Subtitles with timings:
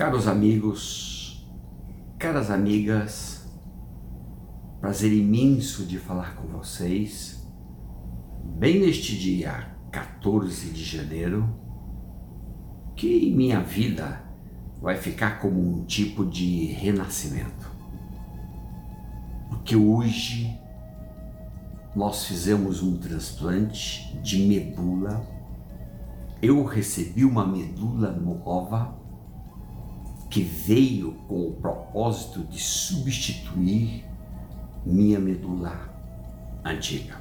[0.00, 1.46] Caros amigos,
[2.18, 3.46] caras amigas,
[4.80, 7.46] prazer imenso de falar com vocês,
[8.42, 11.54] bem neste dia 14 de janeiro,
[12.96, 14.24] que em minha vida
[14.80, 17.70] vai ficar como um tipo de renascimento.
[19.50, 20.58] Porque hoje
[21.94, 25.22] nós fizemos um transplante de medula.
[26.40, 28.98] Eu recebi uma medula nova
[30.30, 34.04] que veio com o propósito de substituir
[34.86, 35.92] minha medula
[36.64, 37.20] antiga.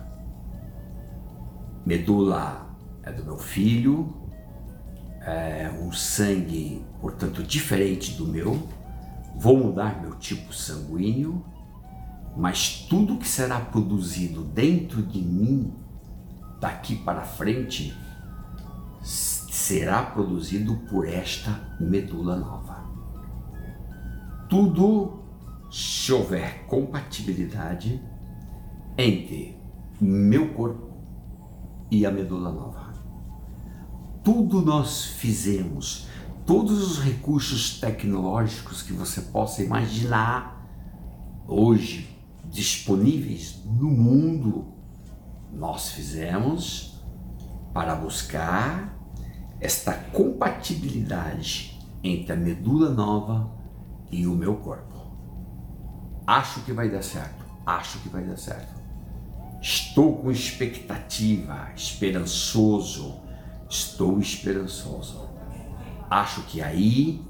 [1.83, 2.69] Medula
[3.01, 4.13] é do meu filho,
[5.21, 8.69] é um sangue, portanto, diferente do meu.
[9.35, 11.43] Vou mudar meu tipo sanguíneo,
[12.37, 15.73] mas tudo que será produzido dentro de mim
[16.61, 17.97] daqui para frente
[19.01, 22.79] será produzido por esta medula nova
[24.49, 25.19] tudo
[25.69, 28.03] se houver compatibilidade
[28.97, 29.55] entre
[30.01, 30.89] meu corpo
[31.91, 32.91] e a medula nova.
[34.23, 36.07] Tudo nós fizemos,
[36.45, 40.67] todos os recursos tecnológicos que você possa imaginar
[41.47, 42.09] hoje
[42.45, 44.73] disponíveis no mundo,
[45.53, 46.99] nós fizemos
[47.71, 48.97] para buscar
[49.61, 53.58] esta compatibilidade entre a medula nova
[54.11, 54.99] e o meu corpo.
[56.25, 58.79] Acho que vai dar certo, acho que vai dar certo.
[59.61, 63.21] Estou com expectativa, esperançoso,
[63.69, 65.29] estou esperançoso.
[66.09, 67.25] Acho que aí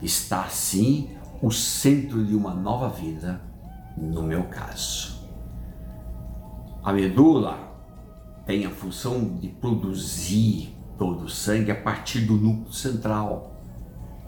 [0.00, 3.40] está sim o centro de uma nova vida,
[3.96, 5.28] no meu caso.
[6.82, 7.58] A medula
[8.46, 13.53] tem a função de produzir todo o sangue a partir do núcleo central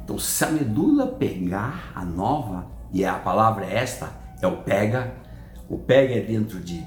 [0.06, 5.16] então, se a medula pegar a nova, e a palavra é esta, é o pega,
[5.68, 6.80] o pega é dentro de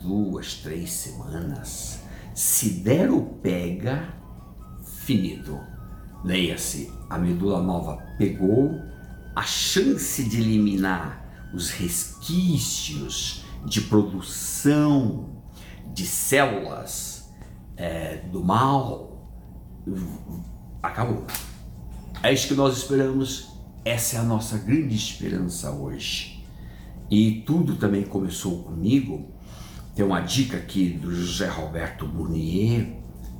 [0.00, 2.00] duas, três semanas.
[2.34, 4.12] Se der o pega,
[4.82, 5.60] finito.
[6.24, 8.82] Leia-se, a medula nova pegou,
[9.36, 11.24] a chance de eliminar
[11.54, 15.40] os resquícios de produção
[15.94, 17.32] de células
[17.76, 19.30] é, do mal
[20.82, 21.24] acabou.
[22.22, 23.48] É isso que nós esperamos,
[23.84, 26.44] essa é a nossa grande esperança hoje.
[27.10, 29.30] E tudo também começou comigo.
[29.94, 32.96] Tem uma dica aqui do José Roberto Burnier,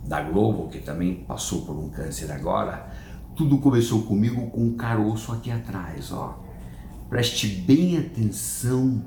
[0.06, 2.92] da Globo, que também passou por um câncer agora.
[3.34, 6.38] Tudo começou comigo com um caroço aqui atrás, ó.
[7.10, 9.04] Preste bem atenção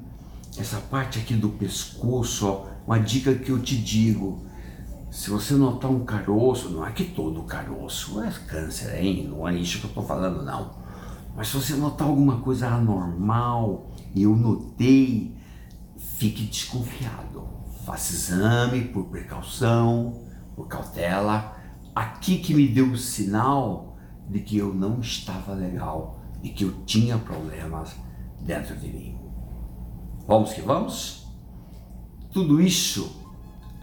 [0.58, 2.68] essa parte aqui do pescoço, ó.
[2.86, 4.44] Uma dica que eu te digo
[5.12, 9.28] se você notar um caroço, não é que todo caroço é câncer, hein?
[9.28, 10.72] Não é isso que eu estou falando, não.
[11.36, 15.36] Mas se você notar alguma coisa anormal, e eu notei,
[15.98, 17.48] fique desconfiado.
[17.86, 20.22] Faça exame por precaução,
[20.56, 21.56] por cautela.
[21.96, 23.98] Aqui que me deu o sinal
[24.30, 27.96] de que eu não estava legal, de que eu tinha problemas
[28.42, 29.18] dentro de mim.
[30.28, 31.28] Vamos que vamos?
[32.32, 33.26] Tudo isso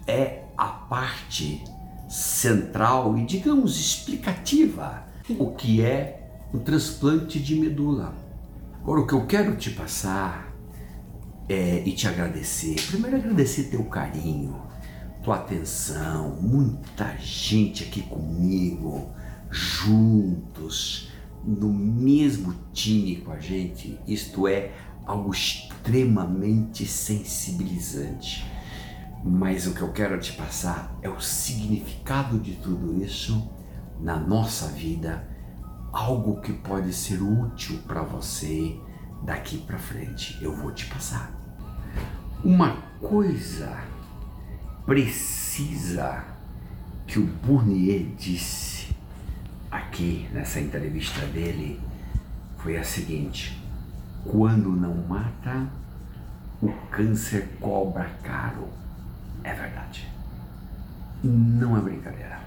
[0.06, 1.62] é a parte
[2.08, 5.04] central e, digamos, explicativa
[5.38, 8.14] o que é o transplante de medula.
[8.80, 10.54] Agora, o que eu quero te passar
[11.48, 14.62] é, e te agradecer, primeiro agradecer teu carinho,
[15.22, 19.10] tua atenção, muita gente aqui comigo,
[19.50, 21.10] juntos,
[21.44, 24.72] no mesmo time com a gente, isto é
[25.04, 28.44] algo extremamente sensibilizante.
[29.28, 33.50] Mas o que eu quero te passar é o significado de tudo isso
[33.98, 35.26] na nossa vida,
[35.92, 38.78] algo que pode ser útil para você
[39.24, 40.38] daqui para frente.
[40.40, 41.32] Eu vou te passar.
[42.44, 43.82] Uma coisa
[44.84, 46.24] precisa
[47.04, 48.94] que o Burnier disse
[49.68, 51.80] aqui nessa entrevista dele
[52.58, 53.60] foi a seguinte:
[54.24, 55.68] quando não mata,
[56.62, 58.85] o câncer cobra caro.
[59.46, 60.08] É verdade.
[61.22, 62.40] Não é brincadeira.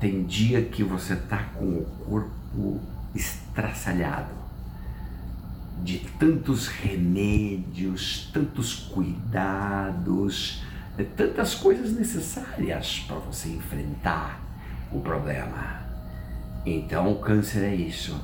[0.00, 2.80] Tem dia que você tá com o corpo
[3.14, 4.34] estraçalhado
[5.82, 10.62] de tantos remédios, tantos cuidados,
[11.14, 14.40] tantas coisas necessárias para você enfrentar
[14.90, 15.82] o problema.
[16.64, 18.18] Então o câncer é isso.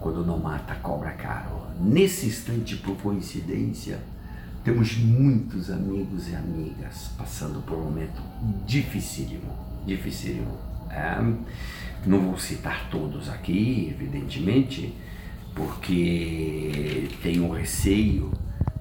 [0.00, 1.66] Quando não mata, cobra caro.
[1.78, 4.00] Nesse instante, por coincidência,
[4.66, 8.20] temos muitos amigos e amigas passando por um momento
[8.66, 10.58] dificílimo, dificílimo.
[10.90, 11.22] É,
[12.04, 14.92] Não vou citar todos aqui, evidentemente,
[15.54, 18.32] porque tenho receio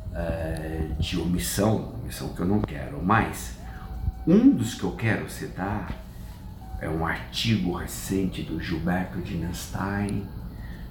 [0.09, 3.59] uh, de omissão, omissão que eu não quero, mas
[4.25, 5.93] um dos que eu quero citar
[6.81, 10.25] é um artigo recente do Gilberto Dinenstein,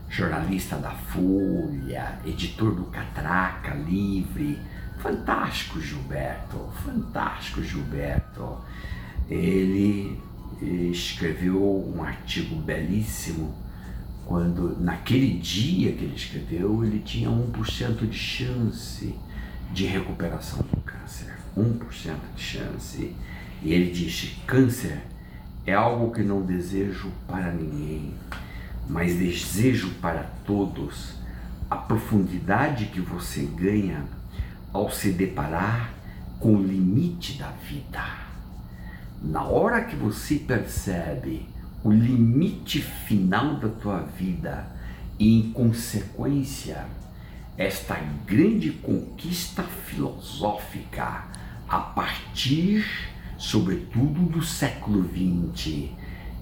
[0.08, 4.56] jornalista da Folha, editor do Catraca Livre.
[4.98, 8.58] Fantástico Gilberto, fantástico Gilberto.
[9.28, 10.20] Ele
[10.62, 13.54] escreveu um artigo belíssimo
[14.24, 19.14] quando naquele dia que ele escreveu ele tinha 1% de chance
[19.72, 21.34] de recuperação do câncer.
[21.56, 23.14] 1% de chance.
[23.62, 25.02] E ele disse: câncer
[25.66, 28.14] é algo que não desejo para ninguém,
[28.88, 31.14] mas desejo para todos
[31.70, 34.04] a profundidade que você ganha
[34.74, 35.94] ao se deparar
[36.38, 38.04] com o limite da vida.
[39.22, 41.48] Na hora que você percebe
[41.82, 44.66] o limite final da tua vida
[45.18, 46.84] e, em consequência,
[47.56, 47.94] esta
[48.26, 51.24] grande conquista filosófica
[51.66, 52.84] a partir
[53.38, 55.90] sobretudo do século XX,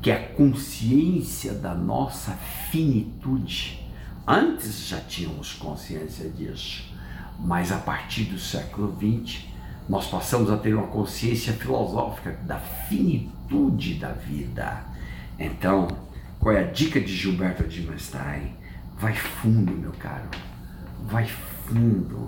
[0.00, 2.32] que é a consciência da nossa
[2.70, 3.81] finitude.
[4.26, 6.84] Antes já tínhamos consciência disso,
[7.38, 9.52] mas a partir do século XX
[9.88, 14.84] nós passamos a ter uma consciência filosófica da finitude da vida.
[15.38, 15.88] Então,
[16.38, 18.52] qual é a dica de Gilberto de Mestai?
[18.99, 20.29] Vai fundo, meu caro,
[21.05, 22.26] vai fundo,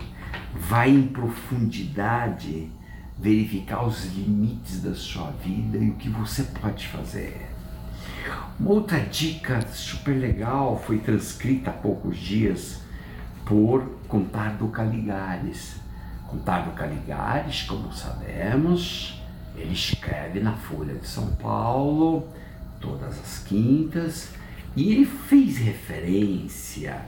[0.54, 2.70] vai em profundidade
[3.18, 7.48] verificar os limites da sua vida e o que você pode fazer.
[8.58, 12.83] Uma outra dica super legal foi transcrita há poucos dias
[13.44, 15.76] por Contardo Caligares.
[16.28, 19.22] Contardo Caligares, como sabemos,
[19.56, 22.26] ele escreve na Folha de São Paulo
[22.80, 24.30] todas as quintas
[24.76, 27.02] e ele fez referência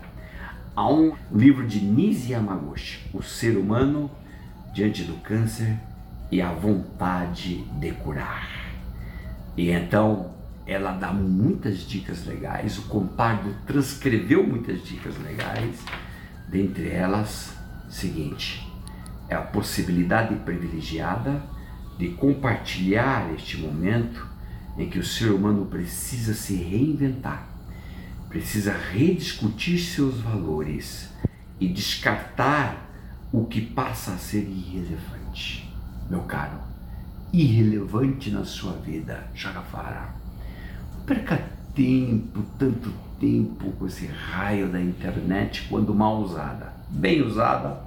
[0.74, 4.10] a um livro de Nisi Yamaguchi, O Ser Humano
[4.72, 5.74] Diante do Câncer
[6.30, 8.46] e a vontade de curar.
[9.56, 10.30] E então
[10.66, 15.76] ela dá muitas dicas legais, o Compardo transcreveu muitas dicas legais,
[16.48, 17.54] dentre elas,
[17.88, 18.66] seguinte,
[19.28, 21.43] é a possibilidade privilegiada
[21.98, 24.26] de compartilhar este momento
[24.78, 27.48] em que o ser humano precisa se reinventar,
[28.28, 31.10] precisa rediscutir seus valores
[31.58, 32.87] e descartar
[33.32, 35.75] o que passa a ser irrelevante.
[36.08, 36.58] Meu caro,
[37.32, 39.62] irrelevante na sua vida, joga
[41.06, 41.43] perca
[41.75, 46.72] tempo, tanto tempo com esse raio da internet quando mal usada.
[46.88, 47.80] Bem usada,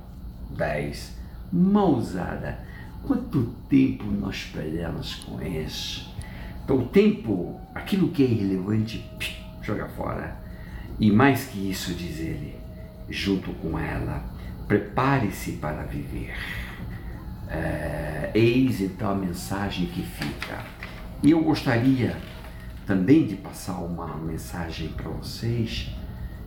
[0.52, 1.18] 10.
[1.52, 2.60] Mal usada,
[3.04, 6.14] quanto tempo nós perdemos com isso?
[6.64, 9.04] Então, o tempo, aquilo que é irrelevante,
[9.62, 10.38] joga fora.
[11.00, 12.56] E mais que isso, diz ele,
[13.10, 14.24] junto com ela,
[14.68, 16.36] prepare-se para viver.
[17.48, 20.64] É, eis então a mensagem que fica.
[21.24, 22.16] E eu gostaria
[22.90, 25.92] também de passar uma mensagem para vocês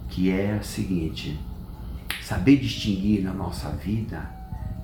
[0.09, 1.39] que é a seguinte:
[2.21, 4.29] saber distinguir na nossa vida,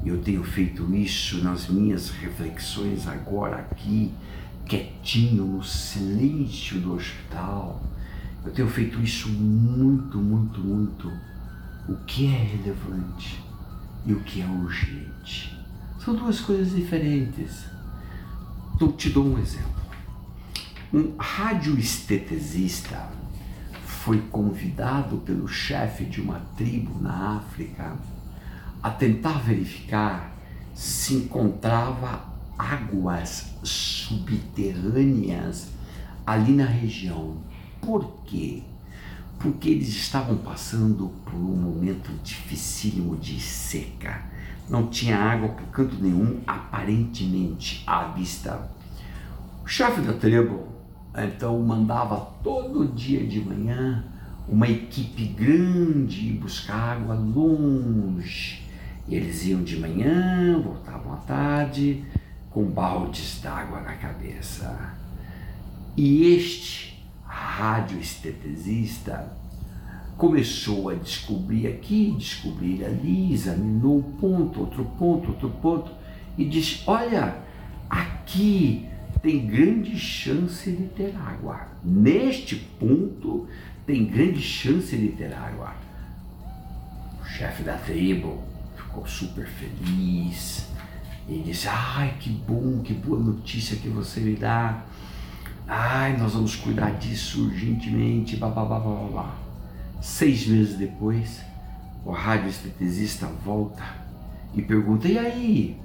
[0.05, 4.15] eu tenho feito isso nas minhas reflexões agora aqui,
[4.67, 7.83] quietinho, no silêncio do hospital.
[8.47, 11.13] Eu tenho feito isso muito, muito, muito.
[11.89, 13.43] O que é relevante
[14.07, 15.59] e o que é urgente.
[15.99, 17.65] São duas coisas diferentes.
[18.77, 19.78] Então, te dou um exemplo.
[20.93, 23.11] Um radioestetesista
[23.85, 27.97] foi convidado pelo chefe de uma tribo na África
[28.83, 30.33] a tentar verificar
[30.75, 32.25] se encontrava
[32.57, 35.69] águas subterrâneas
[36.27, 37.37] ali na região.
[37.81, 38.63] Por quê?
[39.39, 44.29] Porque eles estavam passando por um momento dificílimo de seca
[44.69, 48.71] não tinha água por canto nenhum, aparentemente, à vista.
[49.65, 50.69] O chefe da tribo
[51.25, 54.05] então mandava todo dia de manhã
[54.49, 58.67] uma equipe grande buscar água longe.
[59.07, 62.05] E eles iam de manhã, voltavam à tarde,
[62.51, 64.95] com baldes d'água na cabeça.
[65.97, 69.33] E este radioestetesista
[70.17, 75.93] começou a descobrir aqui, descobrir ali, examinou um ponto, outro ponto, outro ponto
[76.37, 77.37] e disse: Olha,
[77.89, 78.87] aqui
[79.23, 81.69] tem grande chance de ter água.
[81.83, 83.49] Neste ponto
[83.87, 85.75] tem grande chance de ter água.
[87.21, 88.43] O chefe da tribo
[88.77, 90.69] ficou super feliz
[91.29, 94.85] e disse: Ai, que bom, que boa notícia que você me dá.
[95.67, 99.37] Ai, nós vamos cuidar disso urgentemente, blá.
[100.01, 101.41] Seis meses depois,
[102.05, 103.83] o radioesteticista volta
[104.55, 105.81] e pergunta: e aí?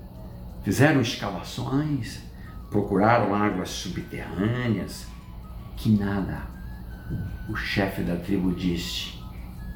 [0.63, 2.21] Fizeram escavações?
[2.73, 5.05] Procuraram águas subterrâneas?
[5.77, 6.41] Que nada.
[7.47, 9.13] O chefe da tribo disse: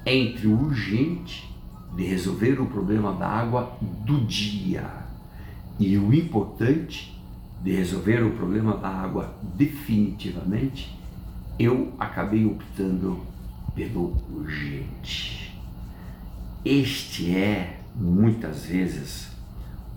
[0.03, 1.47] entre o urgente
[1.95, 4.89] de resolver o problema da água do dia
[5.79, 7.15] e o importante
[7.61, 10.97] de resolver o problema da água definitivamente,
[11.59, 13.19] eu acabei optando
[13.75, 15.55] pelo urgente.
[16.65, 19.37] Este é, muitas vezes,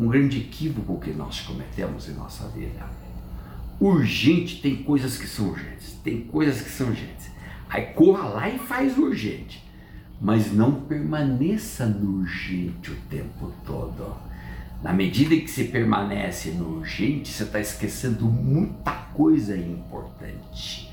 [0.01, 2.87] um grande equívoco que nós cometemos em nossa vida.
[3.79, 7.31] Urgente tem coisas que são urgentes, tem coisas que são urgentes.
[7.69, 9.63] Aí corra lá e faz urgente,
[10.19, 14.17] mas não permaneça no urgente o tempo todo.
[14.83, 20.91] Na medida que se permanece no urgente, você está esquecendo muita coisa importante.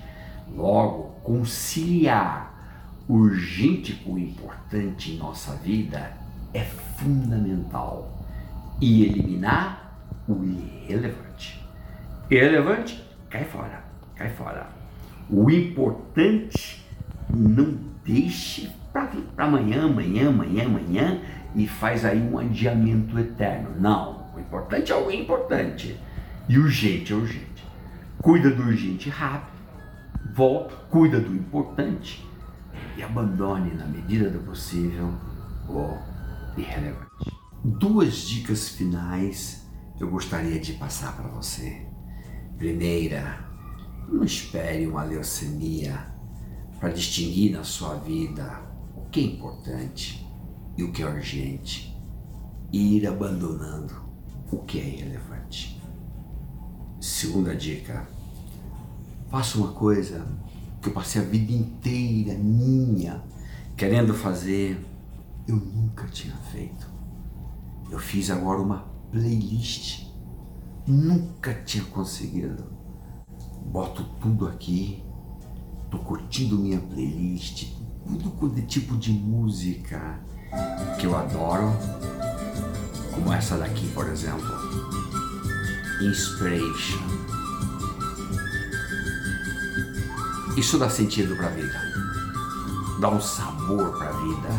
[0.53, 6.11] Logo, conciliar urgente com o importante em nossa vida
[6.53, 6.65] é
[6.97, 8.16] fundamental
[8.79, 11.63] e eliminar o irrelevante.
[12.29, 13.83] Irrelevante, cai fora,
[14.15, 14.67] cai fora.
[15.29, 16.85] O importante,
[17.29, 21.21] não deixe para amanhã, amanhã, amanhã, amanhã
[21.55, 23.69] e faz aí um adiamento eterno.
[23.79, 25.99] Não, o importante é o importante
[26.47, 27.65] e urgente é urgente.
[28.21, 29.57] Cuida do urgente rápido,
[30.33, 32.25] volta, cuida do importante
[32.95, 35.13] e abandone na medida do possível
[35.67, 35.97] o
[36.57, 37.06] irrelevante.
[37.67, 39.67] Duas dicas finais
[39.99, 41.85] eu gostaria de passar para você.
[42.57, 43.45] Primeira,
[44.07, 46.07] não espere uma leucemia
[46.79, 48.61] para distinguir na sua vida
[48.95, 50.25] o que é importante
[50.77, 51.93] e o que é urgente
[52.71, 54.01] e ir abandonando
[54.49, 55.77] o que é irrelevante.
[57.01, 58.07] Segunda dica,
[59.29, 60.25] faça uma coisa
[60.81, 63.21] que eu passei a vida inteira minha
[63.75, 64.79] querendo fazer,
[65.45, 66.96] eu nunca tinha feito.
[67.89, 70.07] Eu fiz agora uma playlist,
[70.85, 72.65] nunca tinha conseguido.
[73.65, 75.03] Boto tudo aqui,
[75.89, 77.73] tô curtindo minha playlist,
[78.05, 80.19] tudo de tipo de música
[80.99, 81.71] que eu adoro,
[83.13, 84.47] como essa daqui, por exemplo,
[86.01, 86.99] Inspiration.
[90.57, 91.81] Isso dá sentido para a vida,
[92.99, 94.49] dá um sabor para a vida,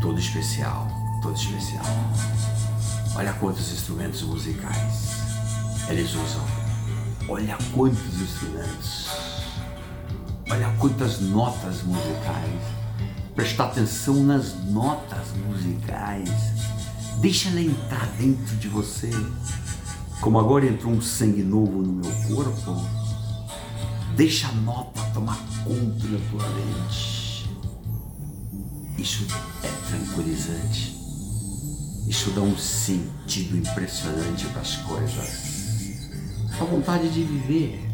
[0.00, 1.84] todo especial, todo especial.
[3.14, 5.08] Olha quantos instrumentos musicais
[5.88, 6.44] eles usam.
[7.28, 9.08] Olha quantos instrumentos.
[10.50, 12.62] Olha quantas notas musicais.
[13.34, 16.30] Prestar atenção nas notas musicais.
[17.20, 19.10] Deixa ela entrar dentro de você.
[20.20, 22.76] Como agora entrou um sangue novo no meu corpo,
[24.18, 27.48] Deixa a nota tomar conta da tua mente.
[28.98, 29.24] Isso
[29.62, 30.97] é tranquilizante.
[32.08, 36.08] Isso dá um sentido impressionante para as coisas.
[36.58, 37.86] A vontade de viver.